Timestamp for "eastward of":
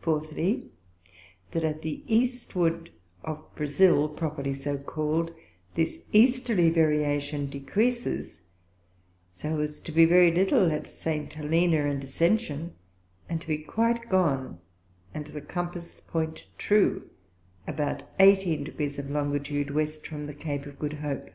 2.08-3.44